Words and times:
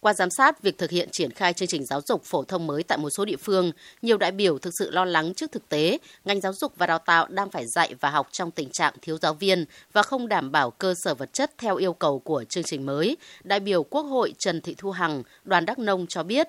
Qua 0.00 0.14
giám 0.14 0.30
sát 0.30 0.62
việc 0.62 0.78
thực 0.78 0.90
hiện 0.90 1.08
triển 1.12 1.30
khai 1.30 1.52
chương 1.52 1.68
trình 1.68 1.84
giáo 1.84 2.00
dục 2.06 2.24
phổ 2.24 2.44
thông 2.44 2.66
mới 2.66 2.82
tại 2.82 2.98
một 2.98 3.10
số 3.10 3.24
địa 3.24 3.36
phương, 3.36 3.72
nhiều 4.02 4.18
đại 4.18 4.32
biểu 4.32 4.58
thực 4.58 4.70
sự 4.78 4.90
lo 4.90 5.04
lắng 5.04 5.34
trước 5.34 5.52
thực 5.52 5.68
tế 5.68 5.98
ngành 6.24 6.40
giáo 6.40 6.52
dục 6.52 6.72
và 6.76 6.86
đào 6.86 6.98
tạo 6.98 7.26
đang 7.30 7.50
phải 7.50 7.66
dạy 7.66 7.94
và 8.00 8.10
học 8.10 8.28
trong 8.32 8.50
tình 8.50 8.70
trạng 8.70 8.94
thiếu 9.02 9.18
giáo 9.22 9.34
viên 9.34 9.64
và 9.92 10.02
không 10.02 10.28
đảm 10.28 10.52
bảo 10.52 10.70
cơ 10.70 10.94
sở 11.04 11.14
vật 11.14 11.32
chất 11.32 11.50
theo 11.58 11.76
yêu 11.76 11.92
cầu 11.92 12.18
của 12.18 12.44
chương 12.48 12.64
trình 12.64 12.86
mới. 12.86 13.16
Đại 13.44 13.60
biểu 13.60 13.82
Quốc 13.82 14.02
hội 14.02 14.34
Trần 14.38 14.60
Thị 14.60 14.74
Thu 14.78 14.90
Hằng, 14.90 15.22
đoàn 15.44 15.66
Đắk 15.66 15.78
Nông 15.78 16.06
cho 16.06 16.22
biết 16.22 16.48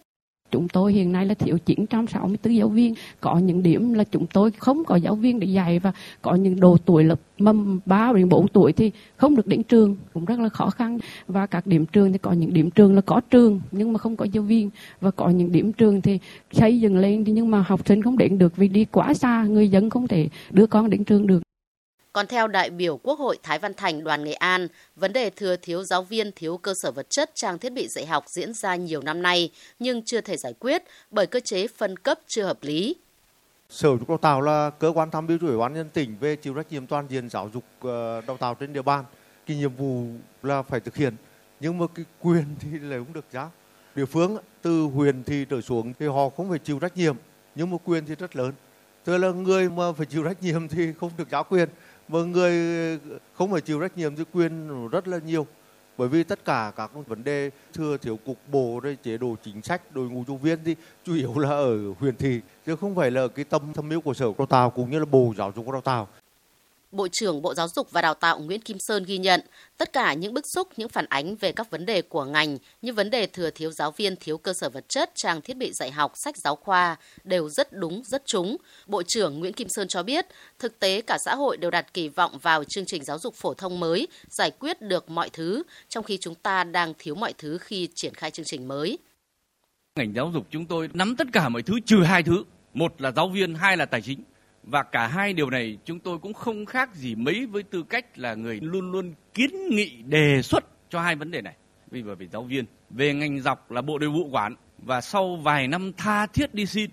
Chúng 0.52 0.68
tôi 0.68 0.94
hiện 0.94 1.12
nay 1.12 1.26
là 1.26 1.34
thiếu 1.34 1.58
964 1.66 2.56
giáo 2.56 2.70
viên. 2.70 2.94
Có 3.20 3.40
những 3.40 3.64
điểm 3.64 3.94
là 3.94 4.04
chúng 4.04 4.26
tôi 4.34 4.52
không 4.52 4.84
có 4.86 4.96
giáo 4.96 5.16
viên 5.16 5.40
để 5.40 5.48
dạy 5.48 5.80
và 5.80 5.92
có 6.22 6.36
những 6.36 6.60
độ 6.60 6.78
tuổi 6.86 7.04
là 7.04 7.16
mầm 7.38 7.80
3 7.86 8.14
đến 8.14 8.30
4 8.30 8.48
tuổi 8.48 8.74
thì 8.74 8.92
không 9.18 9.36
được 9.36 9.48
đến 9.48 9.64
trường. 9.64 9.96
Cũng 10.14 10.26
rất 10.26 10.40
là 10.40 10.50
khó 10.50 10.70
khăn. 10.70 11.00
Và 11.28 11.46
các 11.46 11.68
điểm 11.68 11.86
trường 11.86 12.12
thì 12.12 12.18
có 12.18 12.32
những 12.32 12.54
điểm 12.54 12.72
trường 12.72 12.96
là 12.96 13.02
có 13.02 13.22
trường 13.30 13.62
nhưng 13.72 13.94
mà 13.94 14.00
không 14.00 14.16
có 14.16 14.26
giáo 14.26 14.44
viên. 14.44 14.70
Và 15.02 15.12
có 15.12 15.30
những 15.30 15.52
điểm 15.52 15.74
trường 15.74 16.02
thì 16.02 16.20
xây 16.52 16.80
dựng 16.80 16.98
lên 16.98 17.24
nhưng 17.28 17.52
mà 17.52 17.64
học 17.68 17.88
sinh 17.88 18.02
không 18.02 18.18
đến 18.18 18.38
được 18.38 18.56
vì 18.56 18.68
đi 18.68 18.86
quá 18.86 19.14
xa. 19.14 19.44
Người 19.44 19.70
dân 19.70 19.90
không 19.90 20.08
thể 20.08 20.30
đưa 20.52 20.68
con 20.68 20.90
đến 20.90 21.04
trường 21.04 21.28
được. 21.28 21.42
Còn 22.14 22.28
theo 22.28 22.48
đại 22.48 22.70
biểu 22.70 22.98
Quốc 22.98 23.20
hội 23.20 23.38
Thái 23.44 23.60
Văn 23.60 23.74
Thành 23.74 24.04
đoàn 24.04 24.24
Nghệ 24.24 24.34
An, 24.34 24.68
vấn 24.96 25.14
đề 25.14 25.30
thừa 25.30 25.56
thiếu 25.56 25.84
giáo 25.84 26.04
viên, 26.04 26.32
thiếu 26.32 26.58
cơ 26.58 26.74
sở 26.82 26.92
vật 26.92 27.10
chất, 27.10 27.32
trang 27.34 27.60
thiết 27.60 27.74
bị 27.74 27.88
dạy 27.88 28.06
học 28.06 28.24
diễn 28.28 28.54
ra 28.54 28.76
nhiều 28.76 29.02
năm 29.02 29.22
nay 29.22 29.52
nhưng 29.80 30.02
chưa 30.06 30.22
thể 30.22 30.38
giải 30.38 30.54
quyết 30.60 30.84
bởi 31.12 31.28
cơ 31.28 31.40
chế 31.40 31.68
phân 31.68 31.98
cấp 31.98 32.20
chưa 32.28 32.44
hợp 32.44 32.58
lý. 32.62 32.96
Sở 33.70 33.90
dục 33.90 34.10
Đào 34.10 34.18
tạo 34.18 34.42
là 34.42 34.70
cơ 34.70 34.92
quan 34.96 35.12
tham 35.12 35.28
mưu 35.28 35.38
cho 35.42 35.48
Ủy 35.48 35.58
ban 35.58 35.74
nhân 35.74 35.90
tỉnh 35.94 36.16
về 36.20 36.36
chịu 36.36 36.54
trách 36.56 36.72
nhiệm 36.72 36.88
toàn 36.88 37.08
diện 37.10 37.30
giáo 37.30 37.50
dục 37.54 37.64
ờ, 37.82 38.22
đào 38.22 38.38
tạo 38.38 38.56
trên 38.60 38.74
địa 38.74 38.82
bàn. 38.82 39.06
Cái 39.46 39.58
nhiệm 39.58 39.76
vụ 39.76 40.06
là 40.44 40.62
phải 40.62 40.80
thực 40.80 40.96
hiện, 40.96 41.16
nhưng 41.60 41.78
mà 41.78 41.86
cái 41.96 42.06
quyền 42.20 42.44
thì 42.60 42.80
lại 42.80 43.00
không 43.00 43.14
được 43.14 43.26
giao. 43.32 43.52
Địa 43.96 44.06
phương 44.06 44.38
từ 44.62 44.82
huyện 44.84 45.24
thì 45.24 45.46
trở 45.50 45.62
xuống 45.62 45.94
thì 46.00 46.08
họ 46.08 46.30
không 46.30 46.50
phải 46.50 46.60
chịu 46.60 46.80
trách 46.80 46.98
nhiệm, 46.98 47.16
nhưng 47.56 47.70
mà 47.70 47.78
quyền 47.86 48.06
thì 48.06 48.16
rất 48.16 48.36
lớn. 48.36 48.54
Tức 49.04 49.18
là 49.18 49.32
người 49.32 49.70
mà 49.70 49.92
phải 49.92 50.06
chịu 50.06 50.24
trách 50.24 50.44
nhiệm 50.44 50.68
thì 50.68 50.94
không 50.94 51.12
được 51.18 51.30
giáo 51.32 51.44
quyền. 51.44 51.70
Mà 52.08 52.20
người 52.20 52.54
không 53.34 53.52
phải 53.52 53.62
chịu 53.62 53.82
trách 53.82 53.98
nhiệm 53.98 54.16
thì 54.16 54.24
quyền 54.34 54.88
rất 54.90 55.08
là 55.08 55.20
nhiều. 55.26 55.48
Bởi 55.98 56.08
vì 56.08 56.24
tất 56.24 56.46
cả 56.46 56.72
các 56.76 56.92
vấn 57.08 57.24
đề 57.24 57.50
thừa 57.74 57.98
thiếu 57.98 58.20
cục 58.26 58.38
bộ 58.48 58.80
rồi 58.84 58.98
chế 59.04 59.18
độ 59.18 59.36
chính 59.44 59.62
sách, 59.62 59.96
đội 59.96 60.10
ngũ 60.10 60.24
giáo 60.28 60.38
viên 60.38 60.60
thì 60.66 60.76
chủ 61.04 61.14
yếu 61.14 61.40
là 61.40 61.50
ở 61.50 61.94
huyện 62.00 62.16
thị, 62.16 62.42
chứ 62.66 62.76
không 62.76 62.96
phải 62.96 63.12
là 63.12 63.28
cái 63.28 63.46
tâm 63.46 63.74
thâm 63.74 63.90
mưu 63.90 64.02
của 64.02 64.14
sở 64.14 64.26
đào 64.38 64.46
tạo 64.46 64.70
cũng 64.70 64.92
như 64.92 65.00
là 65.00 65.06
bộ 65.06 65.34
giáo 65.38 65.52
dục 65.56 65.72
đào 65.72 65.82
tạo. 65.82 66.08
Bộ 66.92 67.08
trưởng 67.12 67.42
Bộ 67.42 67.54
Giáo 67.54 67.68
dục 67.68 67.92
và 67.92 68.02
Đào 68.02 68.14
tạo 68.14 68.40
Nguyễn 68.40 68.62
Kim 68.62 68.78
Sơn 68.80 69.04
ghi 69.04 69.18
nhận 69.18 69.42
tất 69.78 69.94
cả 69.94 70.14
những 70.14 70.34
bức 70.34 70.46
xúc, 70.56 70.68
những 70.78 70.90
phản 70.90 71.06
ánh 71.10 71.36
về 71.36 71.52
các 71.52 71.70
vấn 71.70 71.86
đề 71.86 72.02
của 72.02 72.26
ngành 72.26 72.58
như 72.82 72.94
vấn 72.94 73.10
đề 73.10 73.28
thừa 73.28 73.50
thiếu 73.50 73.72
giáo 73.72 73.92
viên, 73.92 74.16
thiếu 74.16 74.38
cơ 74.38 74.54
sở 74.54 74.70
vật 74.70 74.86
chất, 74.90 75.12
trang 75.16 75.42
thiết 75.42 75.58
bị 75.58 75.72
dạy 75.74 75.92
học, 75.92 76.12
sách 76.16 76.36
giáo 76.38 76.56
khoa 76.56 76.96
đều 77.24 77.50
rất 77.50 77.74
đúng, 77.74 78.02
rất 78.06 78.26
trúng. 78.26 78.58
Bộ 78.88 79.04
trưởng 79.08 79.40
Nguyễn 79.40 79.54
Kim 79.54 79.68
Sơn 79.70 79.88
cho 79.88 80.04
biết, 80.04 80.26
thực 80.60 80.80
tế 80.80 81.02
cả 81.02 81.18
xã 81.26 81.36
hội 81.36 81.58
đều 81.58 81.72
đặt 81.72 81.94
kỳ 81.94 82.10
vọng 82.10 82.38
vào 82.42 82.64
chương 82.64 82.86
trình 82.86 83.04
giáo 83.04 83.20
dục 83.20 83.36
phổ 83.36 83.54
thông 83.54 83.80
mới 83.80 84.08
giải 84.30 84.52
quyết 84.52 84.82
được 84.82 85.10
mọi 85.10 85.30
thứ, 85.30 85.64
trong 85.90 86.04
khi 86.04 86.18
chúng 86.18 86.36
ta 86.36 86.64
đang 86.64 86.94
thiếu 86.98 87.16
mọi 87.16 87.34
thứ 87.38 87.58
khi 87.58 87.88
triển 87.96 88.14
khai 88.14 88.32
chương 88.32 88.46
trình 88.46 88.68
mới. 88.68 88.98
Ngành 89.96 90.14
giáo 90.16 90.32
dục 90.34 90.48
chúng 90.50 90.66
tôi 90.66 90.90
nắm 90.94 91.16
tất 91.16 91.28
cả 91.34 91.50
mọi 91.50 91.62
thứ 91.62 91.74
trừ 91.86 92.04
hai 92.04 92.24
thứ, 92.24 92.44
một 92.74 93.02
là 93.02 93.12
giáo 93.12 93.30
viên, 93.30 93.56
hai 93.56 93.78
là 93.78 93.86
tài 93.86 94.02
chính 94.02 94.24
và 94.64 94.84
cả 94.84 95.08
hai 95.08 95.34
điều 95.34 95.50
này 95.50 95.78
chúng 95.86 96.00
tôi 96.00 96.18
cũng 96.18 96.34
không 96.34 96.66
khác 96.66 96.96
gì 96.96 97.16
mấy 97.16 97.46
với 97.46 97.64
tư 97.64 97.84
cách 97.84 98.18
là 98.18 98.34
người 98.34 98.60
luôn 98.62 98.92
luôn 98.92 99.14
kiến 99.34 99.70
nghị 99.70 100.02
đề 100.02 100.42
xuất 100.42 100.64
cho 100.90 101.02
hai 101.02 101.16
vấn 101.16 101.32
đề 101.32 101.42
này. 101.42 101.56
Vì 101.92 102.04
bởi 102.04 102.16
vì 102.16 102.28
giáo 102.28 102.44
viên, 102.44 102.66
về 102.90 103.14
ngành 103.14 103.40
dọc 103.40 103.72
là 103.72 103.82
bộ 103.82 104.00
nội 104.00 104.10
vụ 104.10 104.30
quản, 104.32 104.56
và 104.78 105.02
sau 105.02 105.36
vài 105.36 105.68
năm 105.68 105.92
tha 105.98 106.26
thiết 106.26 106.54
đi 106.54 106.66
xin, 106.66 106.90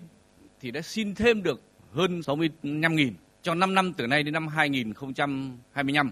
thì 0.59 0.71
đã 0.71 0.81
xin 0.81 1.15
thêm 1.15 1.43
được 1.43 1.61
hơn 1.91 2.19
65.000 2.19 3.11
cho 3.41 3.55
5 3.55 3.75
năm 3.75 3.93
từ 3.93 4.07
nay 4.07 4.23
đến 4.23 4.33
năm 4.33 4.47
2025. 4.47 6.11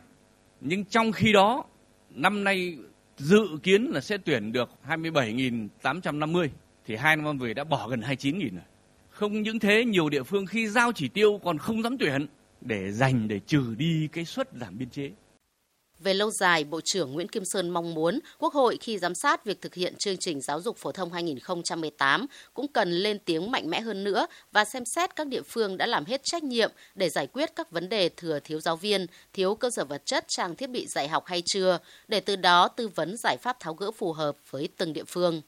Nhưng 0.62 0.86
trong 0.86 1.12
khi 1.12 1.34
đó, 1.34 1.66
năm 2.10 2.44
nay 2.44 2.78
dự 3.18 3.60
kiến 3.64 3.92
là 3.94 4.02
sẽ 4.02 4.18
tuyển 4.18 4.52
được 4.52 4.70
27.850 4.88 6.48
thì 6.86 6.96
hai 6.96 7.16
năm 7.16 7.38
về 7.38 7.54
đã 7.54 7.64
bỏ 7.64 7.88
gần 7.88 8.02
29.000 8.02 8.40
rồi. 8.40 8.64
Không 9.18 9.42
những 9.42 9.60
thế, 9.60 9.86
nhiều 9.86 10.10
địa 10.10 10.24
phương 10.24 10.46
khi 10.46 10.68
giao 10.68 10.92
chỉ 10.92 11.08
tiêu 11.08 11.40
còn 11.44 11.58
không 11.58 11.84
dám 11.84 11.98
tuyển 11.98 12.28
để 12.62 12.92
dành 12.92 13.28
để 13.28 13.40
trừ 13.48 13.76
đi 13.78 14.08
cái 14.12 14.26
suất 14.26 14.50
giảm 14.62 14.78
biên 14.78 14.90
chế. 14.90 15.12
Về 16.00 16.14
lâu 16.14 16.32
dài, 16.32 16.64
Bộ 16.64 16.80
trưởng 16.86 17.14
Nguyễn 17.14 17.28
Kim 17.28 17.44
Sơn 17.46 17.70
mong 17.70 17.94
muốn 17.94 18.20
Quốc 18.40 18.54
hội 18.54 18.78
khi 18.82 18.98
giám 18.98 19.16
sát 19.16 19.46
việc 19.46 19.62
thực 19.62 19.74
hiện 19.74 19.94
chương 20.00 20.18
trình 20.18 20.42
giáo 20.42 20.62
dục 20.62 20.78
phổ 20.78 20.92
thông 20.92 21.14
2018 21.14 22.26
cũng 22.54 22.68
cần 22.68 22.92
lên 22.92 23.20
tiếng 23.26 23.52
mạnh 23.52 23.70
mẽ 23.70 23.82
hơn 23.82 24.04
nữa 24.04 24.28
và 24.52 24.66
xem 24.66 24.84
xét 24.96 25.16
các 25.16 25.28
địa 25.28 25.42
phương 25.42 25.78
đã 25.78 25.86
làm 25.86 26.06
hết 26.06 26.22
trách 26.24 26.44
nhiệm 26.44 26.72
để 26.96 27.10
giải 27.10 27.28
quyết 27.28 27.56
các 27.56 27.72
vấn 27.72 27.90
đề 27.90 28.10
thừa 28.10 28.40
thiếu 28.44 28.60
giáo 28.60 28.76
viên, 28.76 29.06
thiếu 29.34 29.56
cơ 29.56 29.70
sở 29.76 29.86
vật 29.86 30.02
chất, 30.06 30.26
trang 30.28 30.56
thiết 30.56 30.70
bị 30.70 30.88
dạy 30.88 31.08
học 31.08 31.24
hay 31.26 31.42
chưa, 31.46 31.80
để 32.08 32.20
từ 32.20 32.36
đó 32.36 32.68
tư 32.68 32.88
vấn 32.88 33.16
giải 33.18 33.38
pháp 33.38 33.60
tháo 33.60 33.74
gỡ 33.74 33.92
phù 33.92 34.14
hợp 34.14 34.38
với 34.50 34.70
từng 34.78 34.94
địa 34.94 35.06
phương. 35.08 35.42